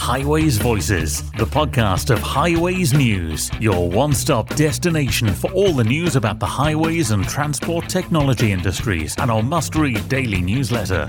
[0.00, 6.16] Highways Voices, the podcast of Highways News, your one stop destination for all the news
[6.16, 11.08] about the highways and transport technology industries, and our must read daily newsletter.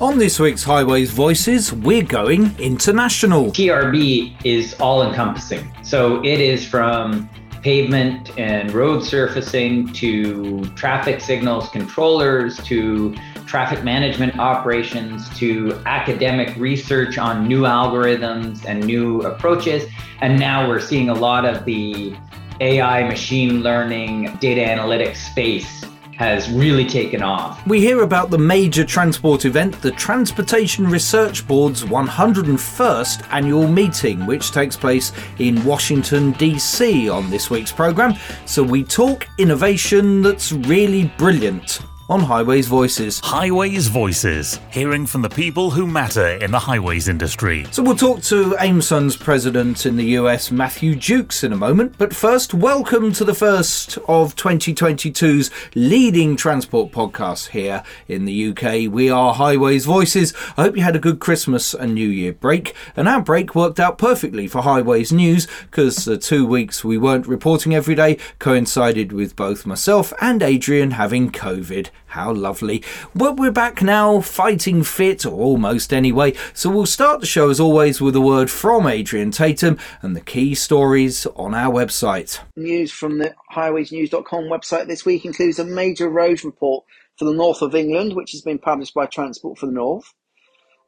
[0.00, 3.46] On this week's Highways Voices, we're going international.
[3.46, 5.70] TRB is all encompassing.
[5.82, 7.28] So it is from
[7.62, 13.14] pavement and road surfacing to traffic signals controllers to
[13.46, 19.84] traffic management operations to academic research on new algorithms and new approaches.
[20.20, 22.16] And now we're seeing a lot of the
[22.60, 25.84] AI, machine learning, data analytics space
[26.16, 27.66] has really taken off.
[27.66, 34.50] We hear about the major transport event, the Transportation Research Board's 101st annual meeting, which
[34.50, 37.08] takes place in Washington, D.C.
[37.08, 38.14] on this week's programme.
[38.46, 41.80] So we talk innovation that's really brilliant
[42.12, 43.20] on Highways Voices.
[43.20, 47.64] Highways Voices, hearing from the people who matter in the highways industry.
[47.70, 51.94] So we'll talk to Aimsun's president in the US, Matthew Jukes, in a moment.
[51.96, 58.92] But first, welcome to the first of 2022's leading transport podcasts here in the UK.
[58.92, 60.34] We are Highways Voices.
[60.58, 62.74] I hope you had a good Christmas and New Year break.
[62.94, 67.26] And our break worked out perfectly for Highways News because the two weeks we weren't
[67.26, 71.88] reporting every day coincided with both myself and Adrian having COVID.
[72.06, 72.82] How lovely.
[73.14, 76.34] Well, we're back now, fighting fit, or almost anyway.
[76.52, 80.20] So we'll start the show as always with a word from Adrian Tatum and the
[80.20, 82.40] key stories on our website.
[82.56, 86.84] News from the highwaysnews.com website this week includes a major road report
[87.18, 90.12] for the north of England, which has been published by Transport for the North.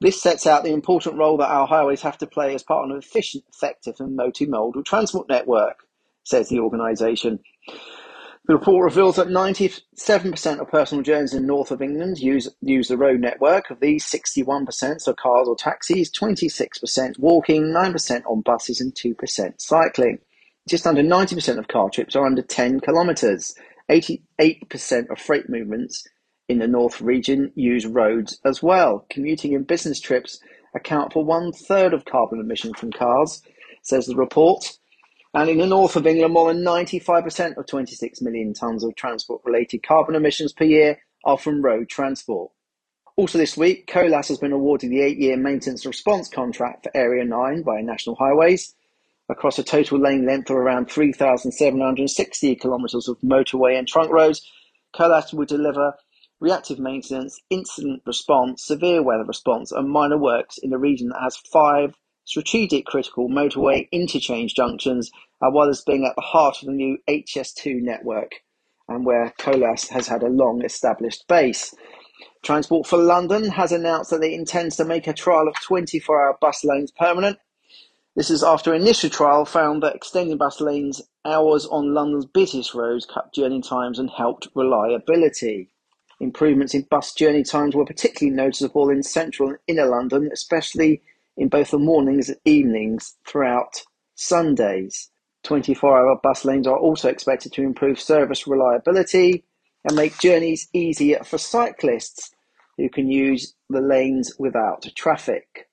[0.01, 2.91] This sets out the important role that our highways have to play as part of
[2.91, 5.79] an efficient, effective, and multimodal transport network,
[6.25, 7.41] says the organisation.
[8.47, 12.99] The report reveals that 97% of personal journeys in north of England use, use the
[12.99, 13.71] road network.
[13.71, 20.19] Of these, 61% are cars or taxis, 26% walking, 9% on buses, and 2% cycling.
[20.69, 23.55] Just under 90% of car trips are under 10 kilometres.
[23.89, 26.07] 88% of freight movements
[26.47, 29.07] in the North region use roads as well.
[29.09, 30.39] Commuting and business trips
[30.75, 33.43] account for one third of carbon emissions from cars,
[33.83, 34.77] says the report.
[35.35, 39.43] And in the north of England, more than 95% of 26 million tonnes of transport
[39.45, 42.53] related carbon emissions per year are from road transport.
[43.17, 47.25] Also, this week, Colas has been awarded the eight year maintenance response contract for Area
[47.25, 48.77] 9 by National Highways
[49.29, 54.49] across a total lane length of around 3,760 kilometres of motorway and trunk roads.
[54.93, 55.95] Colas will deliver
[56.41, 61.37] reactive maintenance, incident response, severe weather response, and minor works in a region that has
[61.37, 65.11] five strategic critical motorway interchange junctions,
[65.43, 68.33] as well as being at the heart of the new HS2 network
[68.89, 71.75] and where Colas has had a long established base.
[72.43, 76.39] Transport for London has announced that it intends to make a trial of 24 hour
[76.41, 77.39] bus lanes permanent.
[78.15, 83.07] This is after initial trial found that extending bus lanes hours on London's busiest roads
[83.07, 85.71] cut journey times and helped reliability.
[86.21, 91.03] Improvements in bus journey times were particularly noticeable in central and inner London, especially
[91.37, 93.83] in both the mornings and evenings throughout
[94.15, 95.11] Sundays.
[95.45, 99.45] 24 hour bus lanes are also expected to improve service reliability
[99.85, 102.31] and make journeys easier for cyclists
[102.79, 105.69] who can use the lanes without traffic.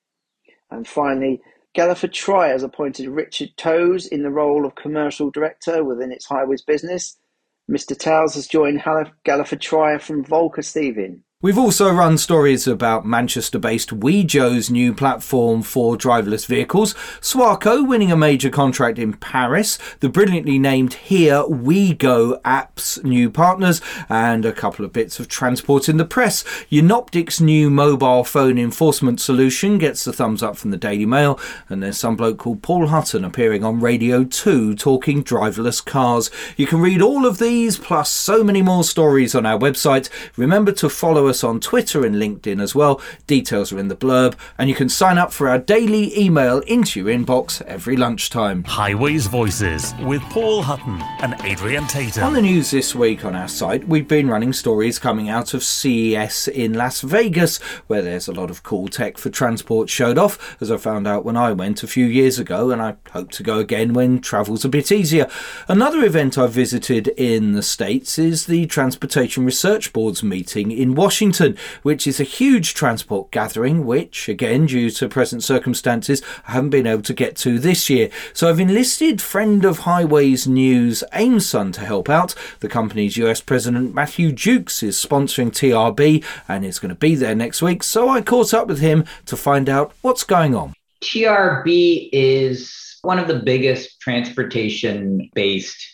[0.70, 1.40] And finally,
[1.76, 6.62] Galliford Try has appointed Richard Towes in the role of commercial director within its highways
[6.62, 7.18] business.
[7.70, 7.98] Mr.
[7.98, 11.20] Towes has joined Galliford Try from VolkerStevin.
[11.42, 18.12] We've also run stories about Manchester based Wejo's new platform for driverless vehicles, Swarco winning
[18.12, 24.44] a major contract in Paris, the brilliantly named Here We Go app's new partners, and
[24.44, 26.44] a couple of bits of transport in the press.
[26.70, 31.82] Unoptic's new mobile phone enforcement solution gets the thumbs up from the Daily Mail, and
[31.82, 36.30] there's some bloke called Paul Hutton appearing on Radio 2 talking driverless cars.
[36.56, 40.08] You can read all of these plus so many more stories on our website.
[40.36, 43.00] Remember to follow us us on Twitter and LinkedIn as well.
[43.26, 47.00] Details are in the blurb, and you can sign up for our daily email into
[47.00, 48.64] your inbox every lunchtime.
[48.64, 52.24] Highways Voices with Paul Hutton and Adrian Tatum.
[52.24, 55.64] On the news this week on our site, we've been running stories coming out of
[55.64, 57.56] CES in Las Vegas,
[57.86, 61.24] where there's a lot of cool tech for transport showed off, as I found out
[61.24, 64.66] when I went a few years ago, and I hope to go again when travel's
[64.66, 65.30] a bit easier.
[65.66, 71.21] Another event I've visited in the States is the Transportation Research Board's meeting in Washington.
[71.22, 76.70] Washington, which is a huge transport gathering, which, again, due to present circumstances, I haven't
[76.70, 78.10] been able to get to this year.
[78.32, 82.34] So I've enlisted friend of Highways News Aimsun to help out.
[82.58, 87.36] The company's US President Matthew Jukes is sponsoring TRB and is going to be there
[87.36, 87.84] next week.
[87.84, 90.74] So I caught up with him to find out what's going on.
[91.04, 95.86] TRB is one of the biggest transportation based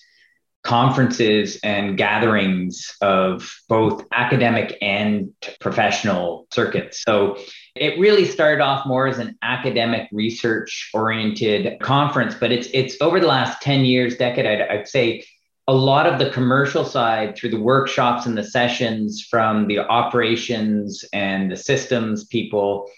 [0.68, 7.02] conferences and gatherings of both academic and professional circuits.
[7.02, 7.38] So
[7.74, 13.18] it really started off more as an academic research oriented conference, but it's it's over
[13.18, 15.24] the last 10 years, decade, I'd, I'd say
[15.66, 21.02] a lot of the commercial side through the workshops and the sessions from the operations
[21.14, 22.90] and the systems people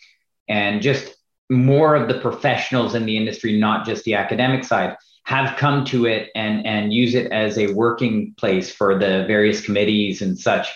[0.48, 1.14] and just
[1.50, 6.06] more of the professionals in the industry, not just the academic side, have come to
[6.06, 10.68] it and, and use it as a working place for the various committees and such.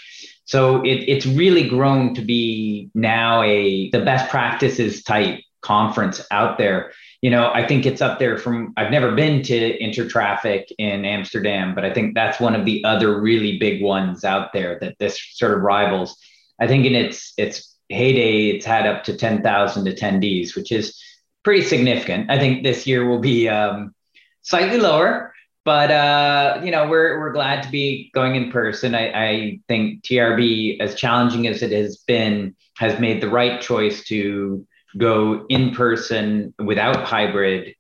[0.45, 6.59] So it, it's really grown to be now a the best practices type conference out
[6.59, 6.93] there.
[7.23, 11.75] You know, I think it's up there from I've never been to Intertraffic in Amsterdam,
[11.75, 15.19] but I think that's one of the other really big ones out there that this
[15.33, 16.17] sort of rivals.
[16.61, 20.99] I think in its its heyday, it's had up to 10,000 attendees, which is
[21.43, 22.31] pretty significant.
[22.31, 23.95] I think this year will be um,
[24.43, 25.35] slightly lower,
[25.65, 28.95] but uh, you know we're we're glad to be going in person.
[28.95, 34.05] I, I think TRB, as challenging as it has been, has made the right choice
[34.05, 34.67] to
[34.97, 37.75] go in person without hybrid,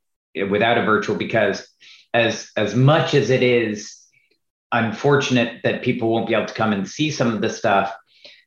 [0.51, 1.67] without a virtual, because
[2.13, 4.01] as as much as it is
[4.73, 7.95] unfortunate that people won't be able to come and see some of the stuff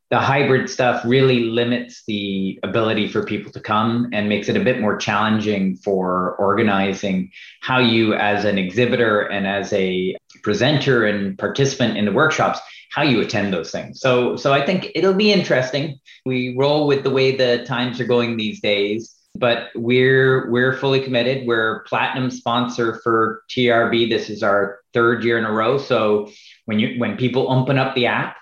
[0.10, 4.64] the hybrid stuff really limits the ability for people to come and makes it a
[4.64, 7.30] bit more challenging for organizing
[7.62, 12.60] how you as an exhibitor and as a presenter and participant in the workshops
[12.90, 14.00] how you attend those things.
[14.00, 16.00] So so i think it'll be interesting.
[16.26, 21.00] We roll with the way the times are going these days but we're we're fully
[21.00, 21.48] committed.
[21.48, 25.78] We're platinum sponsor for trb this is our third year in a row.
[25.78, 26.32] So
[26.66, 28.38] when you when people open up the app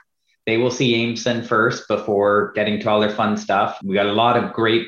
[0.45, 3.79] they will see Aimsun first before getting to all their fun stuff.
[3.83, 4.87] We got a lot of great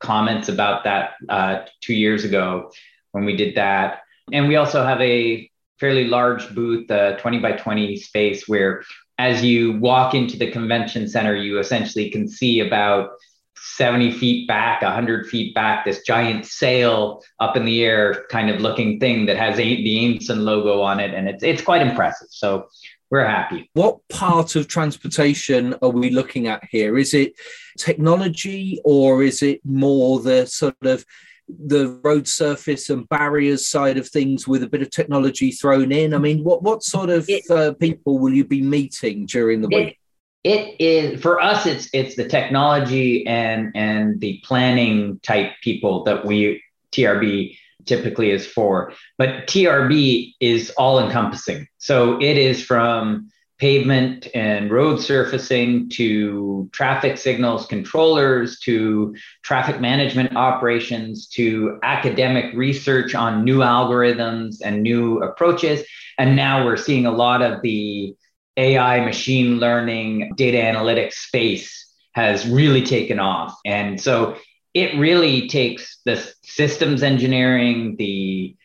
[0.00, 2.72] comments about that uh, two years ago
[3.12, 4.00] when we did that.
[4.32, 5.48] And we also have a
[5.78, 8.82] fairly large booth, a 20 by 20 space where
[9.18, 13.10] as you walk into the convention center, you essentially can see about
[13.56, 18.60] 70 feet back, 100 feet back, this giant sail up in the air kind of
[18.60, 21.12] looking thing that has a, the Aimsun logo on it.
[21.12, 22.28] And it's, it's quite impressive.
[22.30, 22.68] So
[23.10, 23.68] we're happy.
[23.74, 26.96] What part of transportation are we looking at here?
[26.96, 27.34] Is it
[27.76, 31.04] technology or is it more the sort of
[31.48, 36.14] the road surface and barriers side of things with a bit of technology thrown in?
[36.14, 39.68] I mean, what what sort of it, uh, people will you be meeting during the
[39.72, 39.98] it, week?
[40.44, 41.66] It is for us.
[41.66, 46.62] It's it's the technology and and the planning type people that we
[46.92, 47.56] TRB
[47.86, 48.92] typically is for.
[49.18, 51.66] But TRB is all encompassing.
[51.78, 53.30] So it is from
[53.60, 63.14] pavement and road surfacing to traffic signals controllers to traffic management operations to academic research
[63.14, 65.84] on new algorithms and new approaches.
[66.16, 68.16] And now we're seeing a lot of the
[68.56, 73.54] AI machine learning data analytics space has really taken off.
[73.64, 74.36] And so
[74.74, 78.56] it really takes the systems engineering, the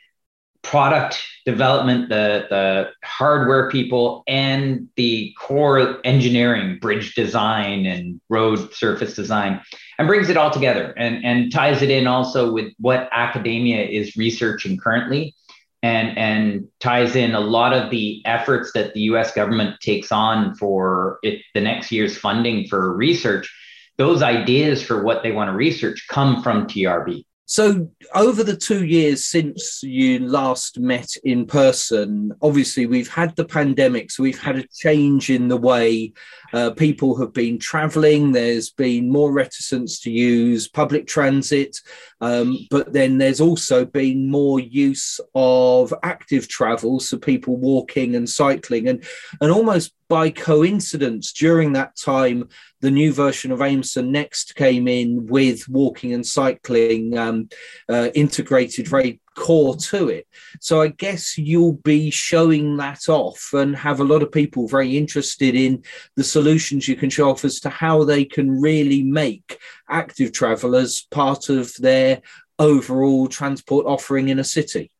[0.61, 9.15] product development, the, the hardware people, and the core engineering, bridge design and road surface
[9.15, 9.61] design,
[9.99, 14.15] and brings it all together and, and ties it in also with what academia is
[14.17, 15.35] researching currently.
[15.83, 20.55] And, and ties in a lot of the efforts that the US government takes on
[20.55, 23.53] for it, the next year's funding for research
[23.97, 27.25] those ideas for what they want to research come from TRB.
[27.47, 33.45] So, over the two years since you last met in person, obviously we've had the
[33.45, 36.13] pandemic, so we've had a change in the way
[36.55, 38.31] uh, people have been traveling.
[38.31, 41.77] There's been more reticence to use public transit,
[42.21, 48.29] um, but then there's also been more use of active travel, so people walking and
[48.29, 49.03] cycling, and
[49.41, 52.47] and almost by coincidence during that time
[52.79, 57.49] the new version of Aimsun Next came in with walking and cycling um,
[57.89, 60.27] uh, integrated very core to it.
[60.59, 64.97] So I guess you'll be showing that off and have a lot of people very
[64.97, 65.83] interested in
[66.15, 71.07] the solutions you can show off as to how they can really make active travelers
[71.11, 72.21] part of their
[72.57, 74.91] overall transport offering in a city.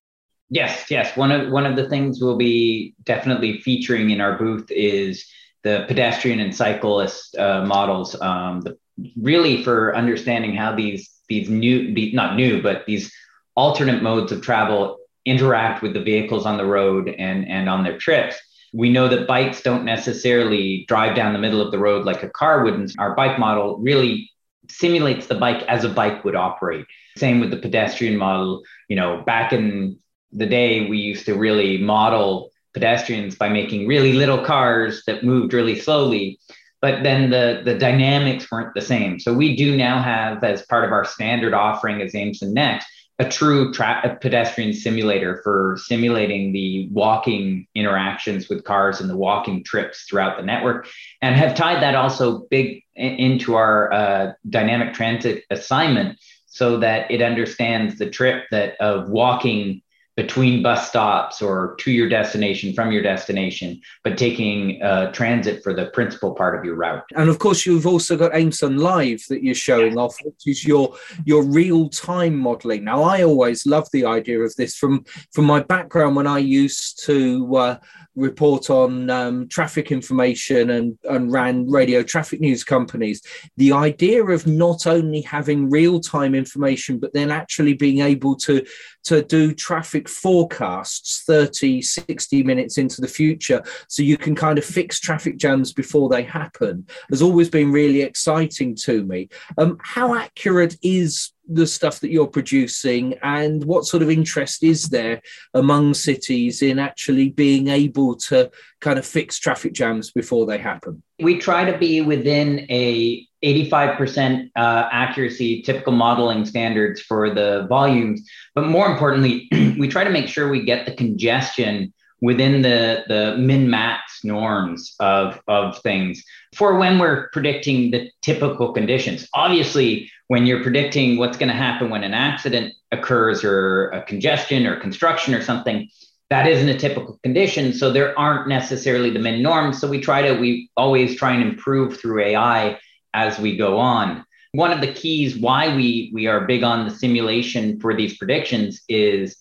[0.50, 1.18] Yes, yes.
[1.18, 5.26] One of one of the things we'll be definitely featuring in our booth is
[5.64, 8.78] the pedestrian and cyclist uh, models, um, the,
[9.20, 13.12] really for understanding how these these new, not new, but these
[13.56, 17.98] alternate modes of travel interact with the vehicles on the road and and on their
[17.98, 18.36] trips.
[18.74, 22.30] We know that bikes don't necessarily drive down the middle of the road like a
[22.30, 22.92] car would.
[23.00, 24.30] Our bike model really
[24.70, 26.86] simulates the bike as a bike would operate.
[27.18, 28.64] Same with the pedestrian model.
[28.90, 29.98] You know, back in
[30.32, 35.54] the day, we used to really model pedestrians by making really little cars that moved
[35.54, 36.38] really slowly
[36.82, 40.84] but then the the dynamics weren't the same so we do now have as part
[40.84, 42.86] of our standard offering as Aimsun Next
[43.18, 49.16] a true tra- a pedestrian simulator for simulating the walking interactions with cars and the
[49.16, 50.88] walking trips throughout the network
[51.22, 57.22] and have tied that also big into our uh, dynamic transit assignment so that it
[57.22, 59.82] understands the trip that of walking
[60.16, 65.74] between bus stops or to your destination from your destination, but taking uh, transit for
[65.74, 67.04] the principal part of your route.
[67.16, 70.96] And of course, you've also got Aimsun Live that you're showing off, which is your
[71.26, 72.84] your real time modelling.
[72.86, 77.04] Now, I always love the idea of this from from my background when I used
[77.06, 77.56] to.
[77.56, 77.78] Uh,
[78.16, 83.22] report on um, traffic information and, and ran radio traffic news companies.
[83.58, 88.66] The idea of not only having real time information, but then actually being able to,
[89.06, 94.66] to do traffic forecasts 30, 60 minutes into the future so you can kind of
[94.66, 99.30] fix traffic jams before they happen has always been really exciting to me.
[99.58, 104.86] Um, how accurate is the stuff that you're producing and what sort of interest is
[104.90, 105.22] there
[105.54, 108.50] among cities in actually being able to
[108.82, 114.50] kind of fix traffic jams before they happen we try to be within a 85%
[114.56, 119.48] uh, accuracy typical modeling standards for the volumes but more importantly
[119.80, 124.96] we try to make sure we get the congestion within the, the min max norms
[125.00, 126.24] of, of things
[126.56, 129.28] for when we're predicting the typical conditions.
[129.34, 134.66] Obviously, when you're predicting what's going to happen when an accident occurs or a congestion
[134.66, 135.88] or construction or something,
[136.30, 137.74] that isn't a typical condition.
[137.74, 139.80] So there aren't necessarily the min norms.
[139.80, 142.80] So we try to, we always try and improve through AI
[143.16, 144.26] as we go on.
[144.52, 148.82] One of the keys why we, we are big on the simulation for these predictions
[148.88, 149.38] is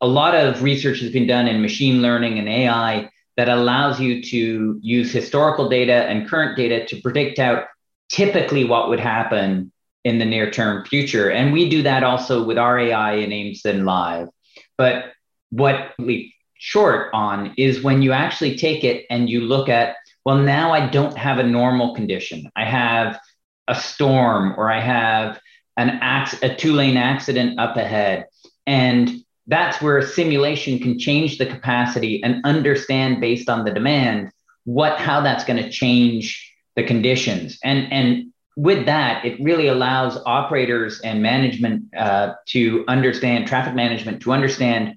[0.00, 4.22] a lot of research has been done in machine learning and AI that allows you
[4.22, 7.64] to use historical data and current data to predict out
[8.08, 9.72] typically what would happen
[10.04, 11.30] in the near term future.
[11.30, 14.28] And we do that also with our AI in Aimsun Live.
[14.76, 15.12] But
[15.50, 19.96] what we short on is when you actually take it and you look at,
[20.28, 22.50] well, now I don't have a normal condition.
[22.54, 23.18] I have
[23.66, 25.40] a storm or I have
[25.78, 28.26] an ac- a two lane accident up ahead.
[28.66, 29.10] And
[29.46, 34.30] that's where a simulation can change the capacity and understand based on the demand
[34.64, 40.18] what how that's going to change the conditions and and with that it really allows
[40.26, 44.94] operators and management uh, to understand traffic management to understand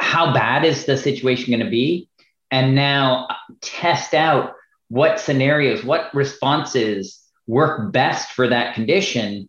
[0.00, 2.07] how bad is the situation going to be
[2.50, 4.54] and now uh, test out
[4.88, 9.48] what scenarios what responses work best for that condition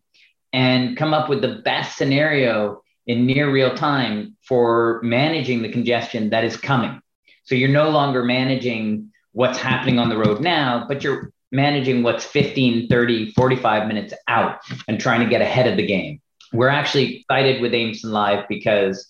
[0.54, 6.30] and come up with the best scenario in near real time for managing the congestion
[6.30, 7.02] that is coming.
[7.44, 12.24] So you're no longer managing what's happening on the road now, but you're managing what's
[12.26, 16.22] 15, 30, 45 minutes out and trying to get ahead of the game.
[16.54, 19.08] We're actually excited with Aimsun Live because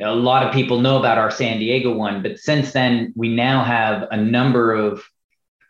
[0.00, 3.64] a lot of people know about our San Diego one, but since then, we now
[3.64, 5.02] have a number of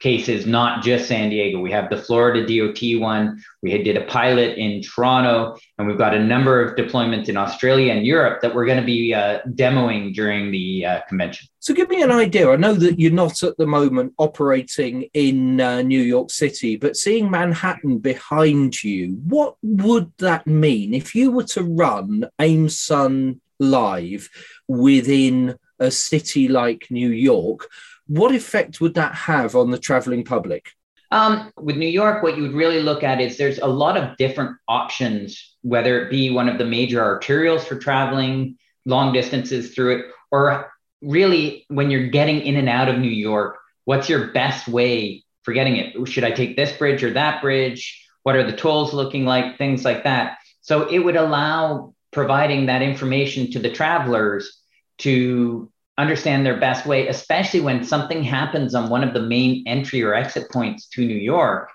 [0.01, 1.59] cases, not just San Diego.
[1.59, 3.43] We have the Florida DOT one.
[3.63, 7.93] We did a pilot in Toronto, and we've got a number of deployments in Australia
[7.93, 11.49] and Europe that we're going to be uh, demoing during the uh, convention.
[11.59, 12.51] So, give me an idea.
[12.51, 16.97] I know that you're not at the moment operating in uh, New York City, but
[16.97, 24.29] seeing Manhattan behind you, what would that mean if you were to run Aimsun live
[24.67, 27.69] within a city like New York?
[28.07, 30.73] What effect would that have on the traveling public?
[31.11, 34.17] Um, with New York, what you would really look at is there's a lot of
[34.19, 39.99] different options, whether it be one of the major arterials for traveling long distances through
[39.99, 44.69] it, or really when you're getting in and out of New York, what's your best
[44.69, 46.09] way for getting it?
[46.09, 48.07] Should I take this bridge or that bridge?
[48.23, 49.57] What are the tolls looking like?
[49.57, 50.39] Things like that.
[50.61, 54.61] So it would allow providing that information to the travelers
[54.99, 60.03] to understand their best way, especially when something happens on one of the main entry
[60.03, 61.71] or exit points to New York,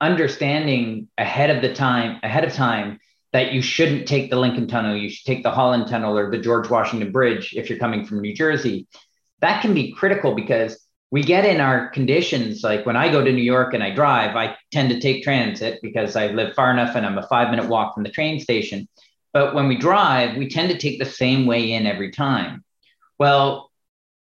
[0.00, 2.98] understanding ahead of the time, ahead of time
[3.32, 6.38] that you shouldn't take the Lincoln Tunnel, you should take the Holland Tunnel or the
[6.38, 8.88] George Washington Bridge if you're coming from New Jersey.
[9.40, 13.32] That can be critical because we get in our conditions like when I go to
[13.32, 16.94] New York and I drive, I tend to take transit because I live far enough
[16.94, 18.88] and I'm a five minute walk from the train station.
[19.32, 22.64] But when we drive, we tend to take the same way in every time.
[23.18, 23.70] Well,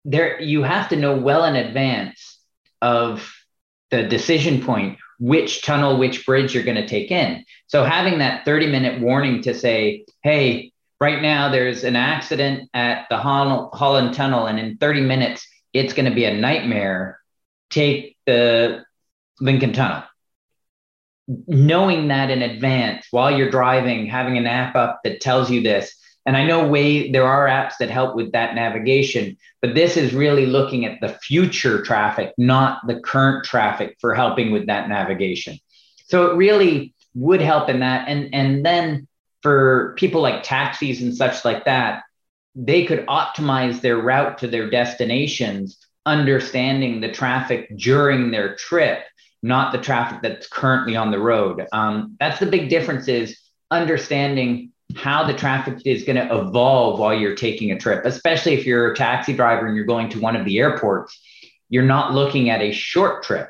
[0.06, 2.40] there you have to know well in advance
[2.82, 3.34] of
[3.90, 7.44] the decision point which tunnel, which bridge you're going to take in.
[7.68, 10.72] So having that 30 minute warning to say, hey,
[11.02, 16.10] right now there's an accident at the Holland Tunnel, and in 30 minutes, it's going
[16.10, 17.20] to be a nightmare.
[17.70, 18.86] Take the
[19.40, 20.04] Lincoln Tunnel.
[21.28, 25.94] Knowing that in advance while you're driving, having an app up that tells you this.
[26.26, 30.14] And I know way there are apps that help with that navigation, but this is
[30.14, 35.58] really looking at the future traffic, not the current traffic for helping with that navigation.
[36.08, 38.08] So it really would help in that.
[38.08, 39.08] And and then
[39.42, 42.04] for people like taxis and such like that,
[42.56, 49.04] they could optimize their route to their destinations, understanding the traffic during their trip,
[49.44, 51.66] not the traffic that's currently on the road.
[51.72, 53.40] Um, that's the big difference is
[53.72, 58.66] understanding how the traffic is going to evolve while you're taking a trip, especially if
[58.66, 61.20] you're a taxi driver and you're going to one of the airports.
[61.70, 63.50] You're not looking at a short trip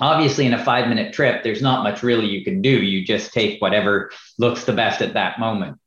[0.00, 3.32] obviously in a five minute trip there's not much really you can do you just
[3.32, 5.78] take whatever looks the best at that moment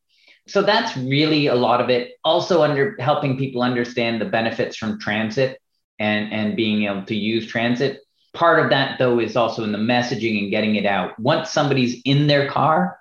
[0.47, 4.99] so that's really a lot of it also under helping people understand the benefits from
[4.99, 5.59] transit
[5.99, 8.01] and and being able to use transit
[8.33, 12.01] part of that though is also in the messaging and getting it out once somebody's
[12.05, 12.97] in their car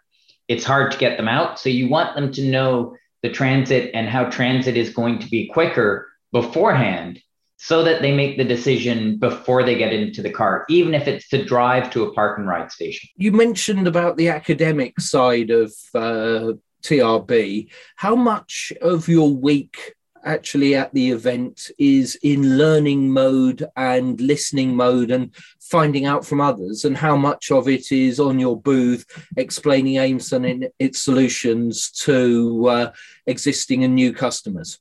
[0.49, 4.09] it's hard to get them out so you want them to know the transit and
[4.09, 7.21] how transit is going to be quicker beforehand
[7.63, 11.29] so that they make the decision before they get into the car, even if it's
[11.29, 13.11] to drive to a park and ride station.
[13.17, 17.69] You mentioned about the academic side of uh, TRB.
[17.97, 24.77] How much of your week actually at the event is in learning mode and listening
[24.77, 29.05] mode and finding out from others, and how much of it is on your booth
[29.37, 32.93] explaining Aimsun and its solutions to uh,
[33.27, 34.79] existing and new customers?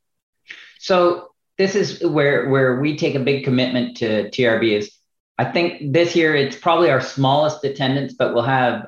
[0.79, 4.91] So this is where where we take a big commitment to TRB is
[5.37, 8.87] I think this year it's probably our smallest attendance, but we'll have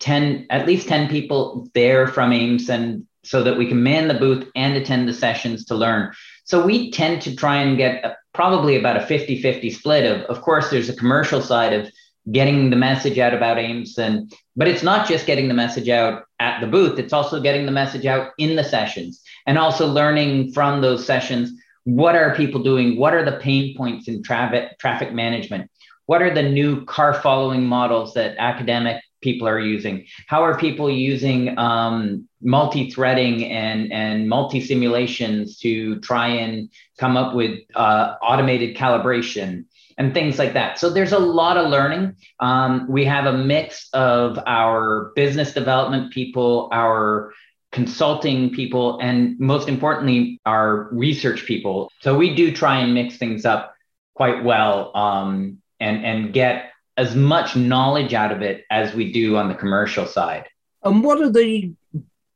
[0.00, 4.48] 10 at least 10 people there from Aimsun so that we can man the booth
[4.56, 6.12] and attend the sessions to learn.
[6.44, 10.42] So we tend to try and get a, probably about a 50-50 split of of
[10.42, 11.90] course there's a commercial side of
[12.30, 16.60] getting the message out about Aimsun but it's not just getting the message out at
[16.60, 20.80] the booth, it's also getting the message out in the sessions and also learning from
[20.80, 21.52] those sessions
[21.88, 22.98] what are people doing?
[22.98, 25.70] What are the pain points in traffic traffic management?
[26.04, 30.06] What are the new car following models that academic people are using?
[30.26, 37.60] How are people using um, multi-threading and and multi-simulations to try and come up with
[37.74, 39.64] uh, automated calibration
[39.96, 40.78] and things like that?
[40.78, 42.16] So there's a lot of learning.
[42.40, 47.32] Um, we have a mix of our business development people, our
[47.72, 51.90] consulting people, and most importantly, our research people.
[52.00, 53.74] So we do try and mix things up
[54.14, 59.36] quite well um, and, and get as much knowledge out of it as we do
[59.36, 60.46] on the commercial side.
[60.82, 61.72] And what are the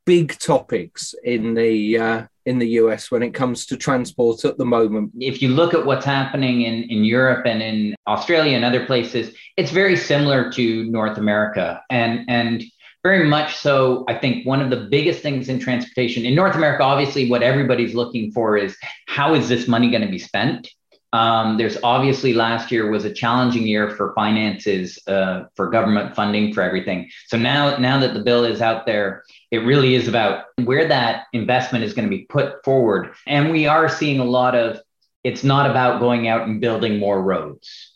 [0.07, 4.65] big topics in the uh, in the US when it comes to transport at the
[4.65, 5.11] moment?
[5.19, 9.35] If you look at what's happening in, in Europe and in Australia and other places,
[9.57, 11.83] it's very similar to North America.
[11.91, 12.63] And and
[13.03, 14.05] very much so.
[14.07, 17.95] I think one of the biggest things in transportation in North America, obviously, what everybody's
[17.95, 18.77] looking for is
[19.09, 20.69] how is this money going to be spent?
[21.13, 26.55] Um, there's obviously last year was a challenging year for finances uh, for government funding
[26.55, 27.11] for everything.
[27.27, 31.25] So now, now that the bill is out there, it really is about where that
[31.35, 33.13] investment is going to be put forward.
[33.27, 34.81] And we are seeing a lot of.
[35.23, 37.93] It's not about going out and building more roads.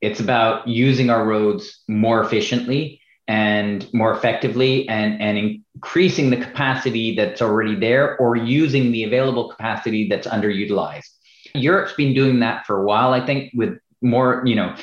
[0.00, 7.14] It's about using our roads more efficiently and more effectively and, and increasing the capacity
[7.14, 11.08] that's already there or using the available capacity that's underutilized.
[11.54, 14.74] Europe's been doing that for a while, I think, with more, you know,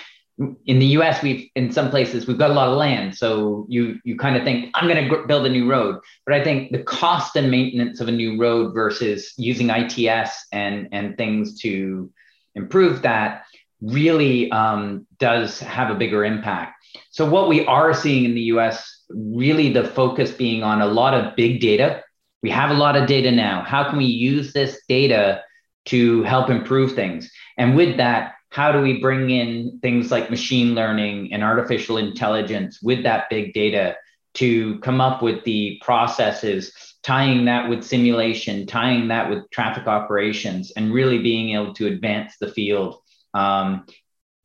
[0.65, 3.99] in the US, we've in some places we've got a lot of land, so you
[4.05, 5.99] you kind of think I'm going to build a new road.
[6.25, 10.87] But I think the cost and maintenance of a new road versus using ITS and
[10.93, 12.09] and things to
[12.55, 13.43] improve that
[13.81, 16.73] really um, does have a bigger impact.
[17.11, 21.13] So, what we are seeing in the US, really the focus being on a lot
[21.13, 22.03] of big data.
[22.41, 23.63] We have a lot of data now.
[23.63, 25.41] How can we use this data
[25.89, 27.31] to help improve things?
[27.57, 32.81] And with that, how do we bring in things like machine learning and artificial intelligence
[32.81, 33.95] with that big data
[34.35, 36.71] to come up with the processes,
[37.03, 42.33] tying that with simulation, tying that with traffic operations, and really being able to advance
[42.39, 43.01] the field
[43.33, 43.85] um,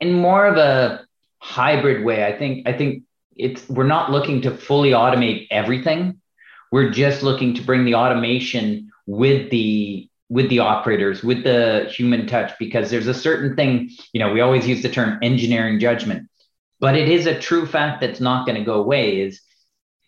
[0.00, 1.04] in more of a
[1.38, 2.24] hybrid way.
[2.24, 3.04] I think I think
[3.36, 6.20] it's we're not looking to fully automate everything.
[6.72, 12.26] We're just looking to bring the automation with the with the operators, with the human
[12.26, 16.28] touch, because there's a certain thing, you know, we always use the term engineering judgment.
[16.80, 19.40] But it is a true fact that's not going to go away is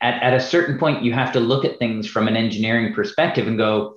[0.01, 3.47] at, at a certain point, you have to look at things from an engineering perspective
[3.47, 3.97] and go,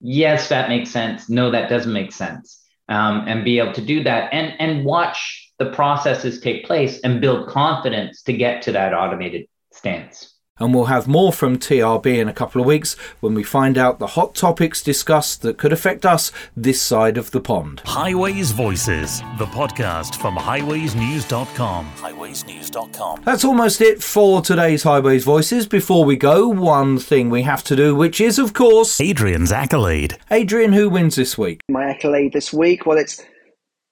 [0.00, 1.28] yes, that makes sense.
[1.28, 2.62] No, that doesn't make sense.
[2.88, 7.20] Um, and be able to do that and, and watch the processes take place and
[7.20, 10.37] build confidence to get to that automated stance.
[10.58, 13.98] And we'll have more from TRB in a couple of weeks when we find out
[13.98, 17.82] the hot topics discussed that could affect us this side of the pond.
[17.84, 21.92] Highways Voices, the podcast from highwaysnews.com.
[21.96, 23.22] Highwaysnews.com.
[23.24, 25.66] That's almost it for today's Highways Voices.
[25.66, 30.18] Before we go, one thing we have to do, which is, of course, Adrian's accolade.
[30.30, 31.62] Adrian, who wins this week?
[31.68, 33.22] My accolade this week, well, it's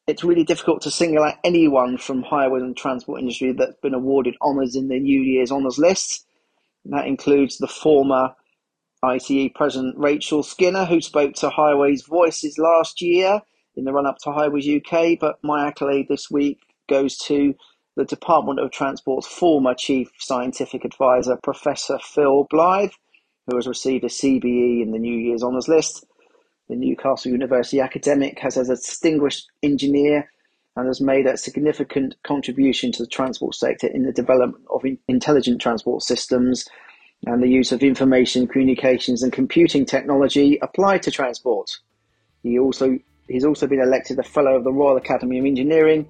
[0.07, 4.37] it's really difficult to single out anyone from highways and transport industry that's been awarded
[4.40, 6.24] honours in the New Year's honours list.
[6.90, 8.35] That includes the former
[9.03, 13.40] ICE President Rachel Skinner, who spoke to Highways Voices last year
[13.77, 15.18] in the run up to Highways UK.
[15.20, 17.55] But my accolade this week goes to
[17.96, 22.92] the Department of Transport's former Chief Scientific Advisor, Professor Phil Blythe,
[23.46, 26.05] who has received a CBE in the New Year's Honours list.
[26.68, 30.31] The Newcastle University academic has as a distinguished engineer
[30.76, 35.60] and has made a significant contribution to the transport sector in the development of intelligent
[35.60, 36.68] transport systems
[37.26, 41.78] and the use of information, communications, and computing technology applied to transport.
[42.42, 46.06] He also he's also been elected a fellow of the Royal Academy of Engineering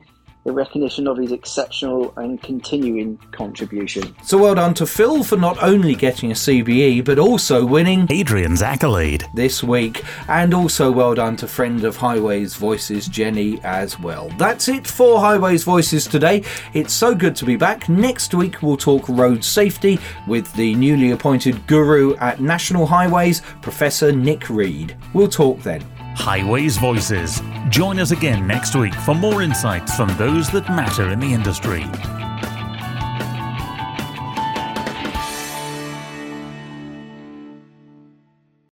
[0.47, 4.15] the recognition of his exceptional and continuing contribution.
[4.23, 8.63] So well done to Phil for not only getting a CBE but also winning Adrian's
[8.63, 14.31] accolade this week, and also well done to friend of Highways Voices Jenny as well.
[14.39, 16.45] That's it for Highways Voices today.
[16.75, 17.89] It's so good to be back.
[17.89, 24.13] Next week we'll talk road safety with the newly appointed guru at National Highways, Professor
[24.13, 24.97] Nick Reed.
[25.13, 25.85] We'll talk then.
[26.17, 27.43] Highways Voices.
[27.69, 31.85] Join us again next week for more insights from those that matter in the industry.